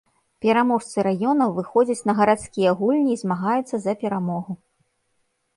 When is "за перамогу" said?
3.85-4.51